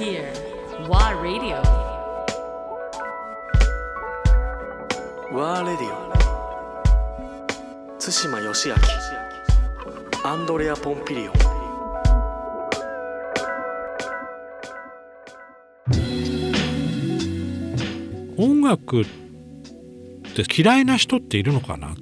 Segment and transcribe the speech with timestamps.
[0.00, 0.32] here.
[0.88, 1.60] WA Radio.
[5.32, 6.10] ワーレディオ
[8.00, 8.74] 対馬義明
[10.24, 11.34] アンドレア・ポンピリオン
[18.36, 19.04] 音楽っ
[20.34, 21.94] て嫌いな人っているのかなっ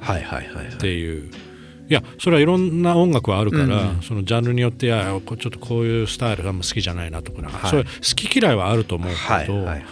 [0.00, 1.43] はいはいはいはいていう。
[1.88, 7.70] いやそれはいろんな音楽はあるから、うんそのジャンルによっていやこちょっとこういうスタイルが好きじゃないなとか、はい。
[7.70, 9.84] それ好き嫌いはあると思うけど、はいはいはい。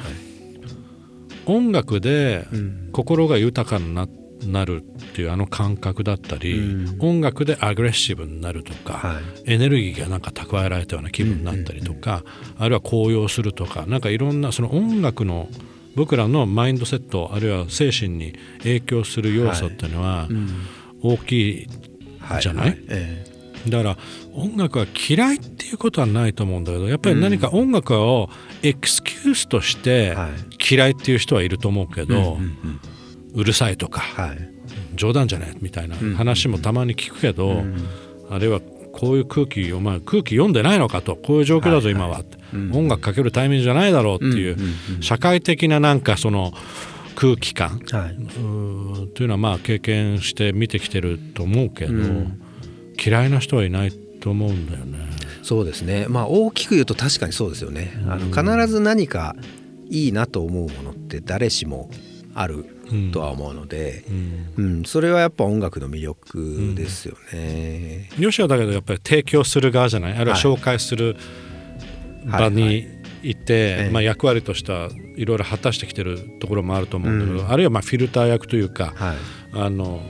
[1.46, 2.88] 音楽でうん。
[2.92, 4.08] 心が豊かにな
[4.46, 6.96] なるっていうあの感覚だったり、うん。
[7.00, 9.52] 音楽でアグレッシブになるとか、はい。
[9.52, 12.24] エネルギーがなんか蓄えられたような気分になったりとか、
[12.58, 15.48] あるいは高揚するとかなんかいろんなその音楽の
[15.94, 20.48] 僕らのマインドセットあるいは精神に影響する要素っていうのはうん
[21.02, 21.66] 大きい
[22.20, 22.78] はじゃない？
[22.88, 23.24] え
[23.68, 23.96] だから
[24.34, 28.28] 音楽は嫌いっていうことはないと思うんだけどやっぱり何か音楽を
[28.62, 30.30] エクスキュースとしてはい。
[30.74, 34.38] 嫌いっていう人はいると思うけど、えうるさいとかはい。
[34.94, 37.76] 冗談じゃないみたいなうん話もたまに聞くけど、うん
[38.30, 38.60] あるいは
[38.92, 42.72] こういう空気お前空気読んでないのかとこういう状況だぞはい今はって、うん。
[42.74, 44.56] 音楽かけるタイミングじゃないだろうっていう,、
[45.00, 46.52] 社会的ななんかその
[47.14, 47.80] 空気感。
[47.90, 48.12] はい。
[48.12, 52.40] うーというのはまあ経験して見てきてると思うけど、うん。
[53.04, 54.98] 嫌いな人はいないと思うんだよね。
[55.42, 56.06] そうですね。
[56.08, 57.92] まあ大きく言うと確かにそうですよね。
[58.08, 59.34] あの必ず何か
[59.90, 61.90] いいなと思うものって誰しも
[62.34, 62.64] ある
[63.12, 64.52] とは思うので、うん。
[64.56, 68.08] うん、それはやっぱ音楽の魅力ですよね。
[68.18, 70.12] よしはだけどやっぱり提供する側じゃない？
[70.12, 70.42] あるいははい。
[70.42, 71.16] 紹介する
[72.24, 72.86] 場に
[73.22, 73.90] 行って、ええ。
[73.90, 77.50] まあ、役割としてはいろいろ果たしてきてるところもあると思うんだけど、うん。
[77.50, 79.16] あるいはまあフィルター役というか、はい。
[79.54, 80.00] あの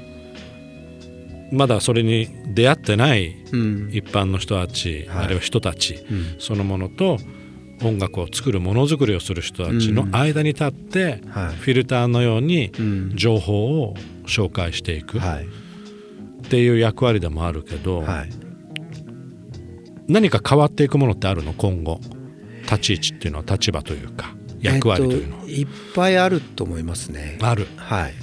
[1.53, 3.91] まだそれに出会ってないうん。
[3.93, 5.25] 一般の人たち、はい。
[5.25, 6.37] あるいは人たち、うん。
[6.39, 7.19] そのものと
[7.83, 11.57] 音楽を作るものづくりをする人たちの間に立って、はい。
[11.57, 13.13] フィルターのようにうん。
[13.15, 13.95] 情報を
[14.27, 15.47] 紹介していくっはい。
[16.49, 18.31] ていう役割でもあるけど、はい。
[20.09, 21.53] 何か変わっていくものってあるの？
[21.53, 22.01] 今後
[22.73, 27.39] 立ち位置っていうのは立場というか役割というのは、えっといっぱいあると思いますね。
[27.43, 27.67] ある。
[27.77, 28.15] はい。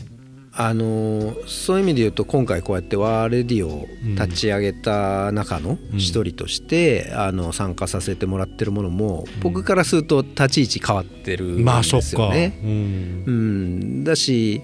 [0.52, 11.64] あのーそういう意味で言うと今回こうやってワーレディオを立ち上げた中の一人として、あの参加させてもらってるものも僕からすると立ち位置変わってるんですよね。
[11.64, 13.24] まあそっか、うん。
[13.26, 14.62] うん、だし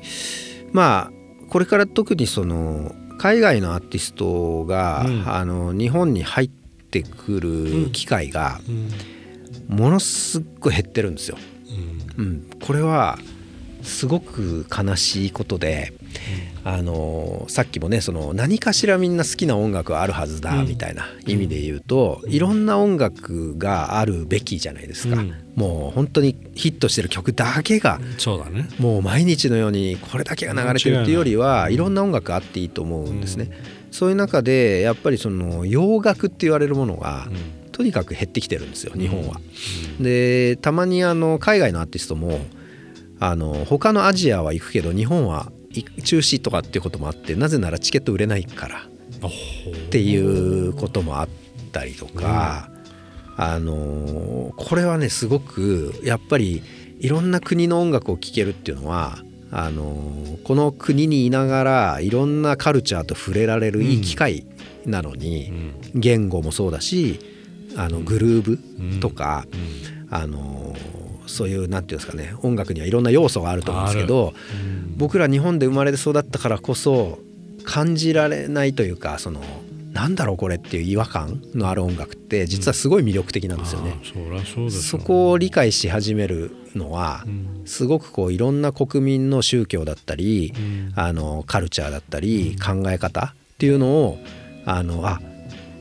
[0.72, 1.12] まあ
[1.50, 5.24] これから特にその海外のアーティストが、うん。
[5.30, 8.90] あの日本に入ってくる機会がうん
[9.68, 11.38] ものすっごい減ってるんですよ。
[12.18, 13.18] うん、これは
[13.82, 15.94] すごく悲しいことで、
[16.64, 20.68] あのさっきもねその何かしらみんな好きな音楽はあるはずだうん。
[20.68, 25.34] みたいな意味で言うと、いろんな音楽があるべきじゃないですか、うん。
[25.56, 28.68] もう本当にヒットしてる曲だけがそうだね。
[28.80, 33.52] もう毎日のようにこれだけが流れてるっていうよりはいろんな音楽あっていいと思うんですね。
[33.92, 37.28] そういう中でやっぱりその洋楽って言われるものが
[37.76, 39.42] とにかく減ってきてるんですよ日本は。
[40.00, 42.40] でたまにあの海外のアーティストも
[43.20, 51.30] あの他のアジアは行くけど日本はい中止とかっていうこともあってなぜならチケット売れないからっていうこともあっ
[51.74, 52.70] たりとか、
[53.36, 56.64] あのこれはねすごくやっぱり
[57.02, 59.18] いろんな国の音楽を聴けるっていうのは
[59.52, 64.46] あのこの国にいながらいろんなカルチャーと触れられるいい機会
[64.86, 65.52] なのに、
[65.94, 67.35] 言語もそうだし
[67.76, 68.58] あのグルー
[68.92, 69.46] ブとか、
[70.10, 70.76] あの
[71.28, 74.34] そういうなんていうんですかね音楽にはいろんな要素があると思うんですけど、
[74.98, 77.20] 僕ら日本で生まれて育ったからこそ
[77.64, 79.42] 感じられないというかその
[79.96, 83.98] なんだろうこれっていう違和感のある音楽って実はすごい魅力的なんですよね。
[84.64, 87.66] うですそこを理解し始めるのはん。
[87.66, 90.94] すごくこういろんな国民の宗教だったりん。
[90.96, 94.18] あのカルチャーだったり考え方っていうのを
[94.66, 95.22] あのあ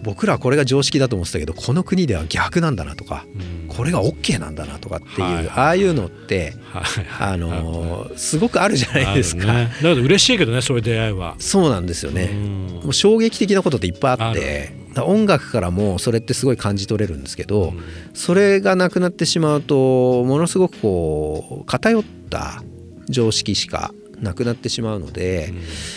[0.05, 3.69] 僕らはこれが常識だと思ってたけどこの国では逆なんだなとかうん。
[3.69, 7.33] これが OK なんだなとかっていう、はいああいうのってはいはい。
[7.33, 9.53] あのすごくあるじゃないですか。
[9.53, 9.73] ね。
[9.83, 11.35] だけど嬉しいけどねそういう出会いは。
[11.39, 12.31] そうなんですよね。
[12.33, 12.67] うん。
[12.85, 14.73] もう衝撃的なことっていっぱいあっあて
[15.03, 17.73] 音楽からもそれってすごい感じ取れるんですけど、
[18.12, 22.62] それがなくなってしまうとものすごくこう偏った
[23.09, 25.52] 常識しかなくなってしまうので、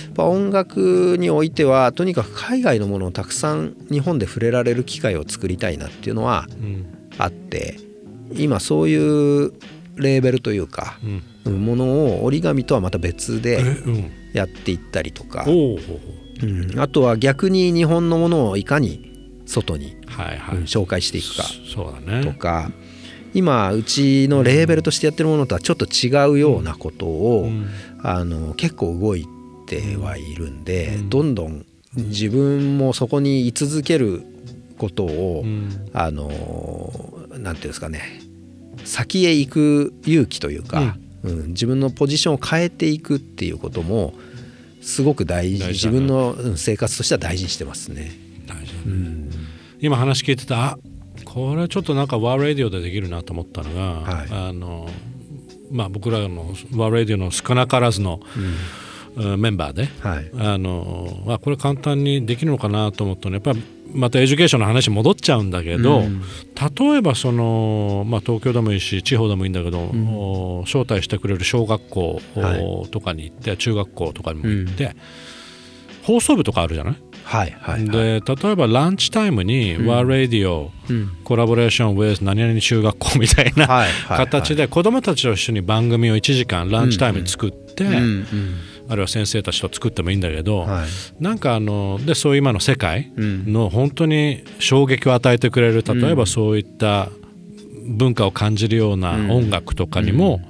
[0.05, 6.85] やっぱ音楽においてはとにかく海外のものをたくさん日本で触れられる機会を作りたいなっていうのはうん。
[7.17, 7.79] あって
[8.33, 9.53] 今そういう
[9.95, 10.99] レーベルというか、
[11.45, 11.65] うん。
[11.65, 14.11] ものを折り紙とはまた別えでうん。
[14.33, 21.43] やっていったりとか、うん、あとは逆に日本のものをいかに外に、はいはい、うん紹介していくか
[21.73, 22.23] そうだね。
[22.23, 22.71] とか
[23.38, 27.69] 今うちのレーベルとしてやってるものとはちょっと違うようなことを、うん。
[28.01, 29.28] あの結構動い
[29.68, 31.10] てはいるんで、うん。
[31.10, 31.63] どんどん
[31.94, 34.24] 自分もそこに居続ける
[34.80, 35.88] ことを、うん。
[35.94, 38.22] あのなんていうんですかね
[38.86, 41.48] 先へ行く勇気というか、うん。
[41.50, 44.16] 自分のポジションを変えていくっていうことも
[44.81, 48.13] すごく大事自分のうん生活としては大事にしてますね。
[48.48, 48.84] 大事だね。
[48.88, 49.30] うん。
[49.80, 50.80] 今話聞いてたあ
[51.38, 54.28] これはちょっとなんかワーラディオでできるなと思ったのが、はい。
[54.31, 54.89] あの
[55.72, 59.39] まあ僕らのワーラディオの少なからずの、うん。
[59.39, 60.31] メンバーではい。
[60.38, 63.63] あのあこれ簡単にできるのかなと思ったのやっぱり
[63.94, 66.22] また education の話に戻っちゃうんだけど、うん。
[66.22, 74.95] 例えばその、まあ、東京でもいいし地方でもいいんだけど、お招待してくれる小学校はとかに行って、中学校とかにも行って、
[76.04, 76.95] 放送部とかあるじゃない、
[77.27, 77.89] はいはいはい。
[77.89, 81.12] で例えばランチタイムに、ワーラディオうん。
[81.25, 83.68] コラボレーション with 何々中学校みたいな、
[84.07, 88.56] 形で子どもたちと一緒に番組を1時間ランチタイムに作って、うんうん。
[88.89, 91.24] あるいは先生たちと作ってもいいんだけど、はい。
[91.24, 93.51] なんかあのでそういう今の世界うん。
[93.51, 97.09] の本当に衝撃を与えてくれる例えばそういった
[97.85, 100.41] 文化を感じるような音楽とかにも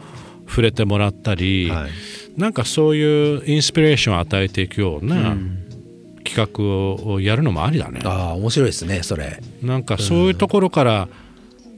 [0.48, 1.92] 触れてもらったり、はい。
[2.40, 5.36] なんかそういうインスピレーションを与えていくような
[6.28, 6.64] 企画
[7.10, 8.02] をやるのもありだね。
[8.04, 9.42] ああ面白いですねそれ。
[9.62, 11.08] なんかそういうところから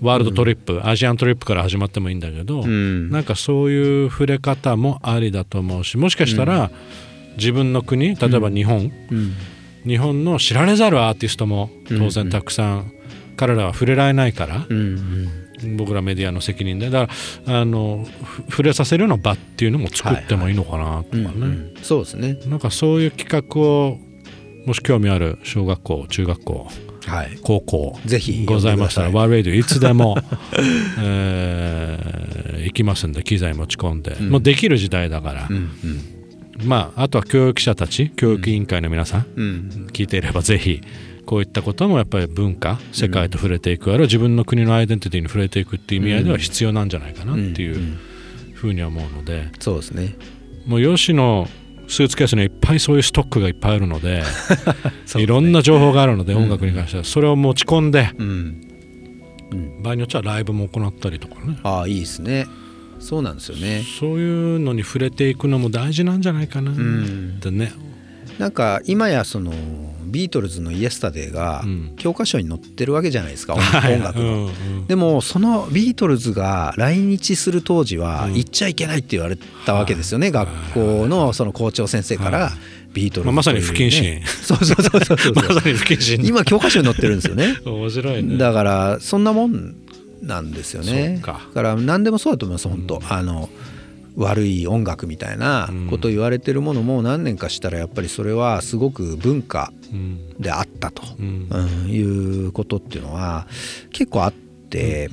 [0.02, 3.12] ワールドトリップ、アジアントリップから始まってもいいんだけど、ん。
[3.12, 6.72] なんかそういう触れ方もありだと思うしもしかしたら
[7.38, 9.34] 自分の国例えば日本、うん。
[9.86, 12.92] 日本の知られざるアーティストも当然たくさん、
[13.38, 15.30] 彼らは触れられないから、うん
[15.78, 16.90] 僕らメディアの責任で。
[16.90, 17.14] だか
[17.46, 21.74] らあのふ触れさせるような場っていうのも作ってもいいのかなとかね、うんうん。
[21.82, 22.38] そうですね。
[22.46, 23.98] なんかそういう企画を
[24.70, 26.68] もし興味ある小学校中学校
[27.08, 27.40] はい。
[27.42, 30.16] 高校ぜひございましたらワーレディオいつでも、
[31.02, 36.68] えー行きますんで機材持ち込んで、もうできる時代だから、うんうん。
[36.68, 39.88] まああとは教育者たち教育委員会の皆さん、うん。
[39.92, 40.82] 聞いていればぜひ
[41.26, 47.98] こういったこともやっぱり文化世界と触れていく、あるいは自分の国のアイデンティティに触れていくっていう意味合いでは必要なんじゃないかなっていう
[48.54, 49.48] ふうには思うので。
[49.58, 50.16] そうですね。
[50.68, 51.48] もう吉の
[51.90, 54.22] スーツケースにはいっぱいそういうストックがいっぱいあるので
[55.16, 55.22] ね。
[55.22, 57.04] いろんな情報があるので音楽に関しては。
[57.04, 58.62] それを持ち込んでうん。
[59.82, 61.58] 場合によってはライブも行ったりとかね。
[61.64, 62.46] ああいいですね。
[63.00, 63.84] そうなんですよね。
[64.00, 67.72] そういうのに触れていくのも大事なんじゃないかなっんてね。
[68.38, 69.52] なんか今やその
[70.10, 71.94] ビートルズの「イエスタデー」がうん。
[71.98, 73.96] 教科書に載ってるわけじゃないですか、はい。
[73.96, 74.24] 音楽の。
[74.24, 74.88] うんうん。
[74.88, 78.34] でもそのビートルズが来日する当時はうん。
[78.36, 82.52] 行っちゃいけないって言われたわけですよね、学校のその校長先生から
[82.94, 84.22] ビートルズね、まさに不謹慎。
[84.26, 85.34] そうそうそうそうそう。
[85.36, 86.26] まさに不謹慎。
[86.26, 87.58] 今教科書に載ってるんですよね。
[87.66, 88.38] 面白いね。
[88.38, 89.76] だからそんなもん
[90.22, 91.20] なんですよね。
[91.24, 91.42] そうか。
[91.54, 93.50] だから何でもそうだと思います本当、あの
[94.20, 100.36] 悪い音楽みたいなことを言われてるものも何年かしたらやっぱりそれはすごく文化うん。
[100.40, 101.48] であったと、うん。
[101.50, 103.48] うんいうことっていうのは
[103.92, 105.10] 結構あって、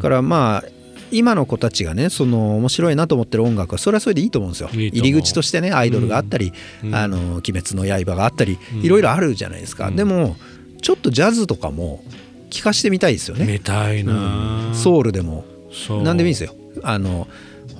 [0.00, 0.68] からまあ
[1.10, 4.70] 今の子たちがねその面白いなと思ってる音楽はそれはそれでいいと思うんですよ。
[4.72, 6.52] 入り口としてねアイドルがあったり
[6.82, 6.94] 「うん。
[6.94, 10.36] あの鬼滅の刃」があったりいろいろあるじゃないですか、でも
[10.80, 12.04] ちょっとジャズとかも
[12.50, 13.46] 聞かしてみたいですよね。
[13.46, 15.44] 見たいな、ソウルでも
[16.02, 16.54] 何でもいいですよ。
[16.82, 17.28] あの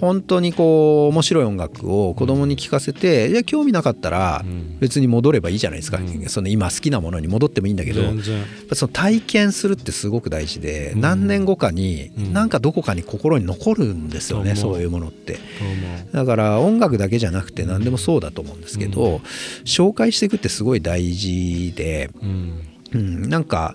[0.00, 4.78] 本当にこう面白い音楽を子供に聞かせて、いや興味なかったらん。
[4.80, 6.26] 別に戻ればいいじゃないですか、うん。
[6.28, 8.02] その今好きなものに戻ってもいいんだけど
[8.74, 12.32] その体験するってすごく大事で、何年後かにうん。
[12.32, 14.56] なんかどこかに心に残るんですよね、う。
[14.56, 15.38] そういうものって。
[16.12, 19.20] だから音楽だけじゃなくて何でもそうだと思うんですけど、
[19.64, 22.60] 紹介していくってすごい大事で、うん。
[22.94, 23.74] うん、なんか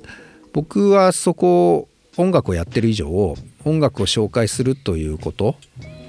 [0.54, 3.36] 僕はそこ音楽をやってる以上
[3.66, 5.56] 音楽を紹介するということ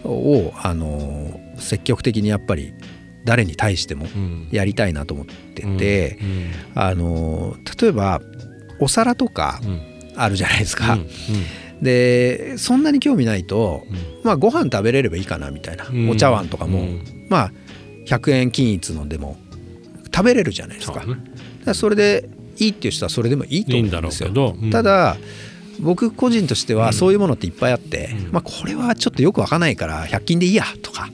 [0.04, 2.72] をあの積極的にやっぱり
[3.24, 4.48] 誰に対してもうん。
[4.50, 6.50] やりたいなと思ってて、うん。
[6.74, 8.20] あの例えば
[8.80, 9.80] お皿とかうん。
[10.16, 11.06] あるじゃないですか、うん。
[11.82, 13.96] でそんなに興味ないと、うん。
[14.24, 16.10] まあご飯食べれればいいかなみたいな、うん。
[16.10, 17.26] お茶碗とかも、うん。
[17.28, 17.52] まあ
[18.06, 19.38] 100円均一のでも
[20.12, 21.02] 食べれるじゃないですか。
[21.02, 21.20] そうね。
[21.64, 22.28] だそれで
[22.58, 24.28] いいっていう人はそれでもいいと思うんですよ。
[24.28, 24.70] けど、うん。
[24.70, 25.16] ただ
[25.80, 28.32] 僕個人としてはそういうものっていっぱいあって、うん。
[28.32, 31.08] まあ、これはちょっとよくわかんないから100均でいいやとか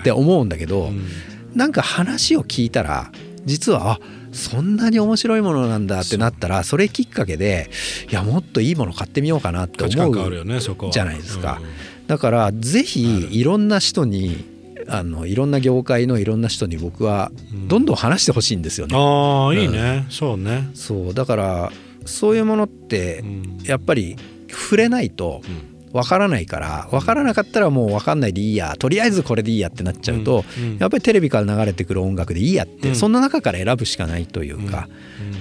[0.00, 1.06] って思うんだけど、うん。
[1.54, 3.10] なんか話を聞いたら
[3.44, 4.00] 実はあ
[4.32, 7.70] そんなに面白いものなんだってなったらそれきっかけで
[8.10, 9.90] いやもっといいもの買ってみようかなって思う
[10.90, 11.58] じゃないですか。
[11.62, 12.06] うん。
[12.06, 14.44] だからぜひいろんな人に
[14.88, 17.32] あのいろんな業界のいろんな人に僕は
[17.68, 18.96] どんどん話してほしいんですよね。
[18.96, 20.68] ああいいね、そうね。
[20.74, 21.72] そうだから
[22.06, 23.58] そういうものってうん。
[23.64, 24.16] やっぱり
[24.48, 25.42] 触れないと
[25.92, 30.44] わからないからわからなかったらもうわかんないでいいやとりあえずこれでいいやってなっちゃうと
[30.78, 32.94] やっぱりテレビから流れてくる音楽でいいやってうん。
[32.96, 34.88] そんな中から選ぶしかないというか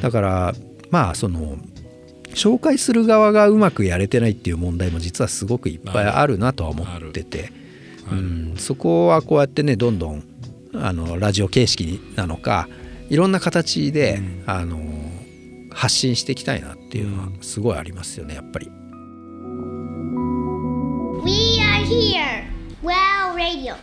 [0.01, 0.53] だから
[0.89, 1.57] まあその
[2.35, 7.51] 紹介する側がうまくやれてないっていう問題も実はすごくいっぱいあるなとは思ってて、
[8.11, 10.23] うん、そこはこうやってねどんどん
[10.73, 12.67] あのラジオ形式なのか
[13.09, 14.79] いろんな形で、あの
[15.75, 18.71] 発信していきたいなっていうのはすごいありますよねやっぱり。
[21.23, 22.45] We are here.
[22.81, 23.75] Well, Radio.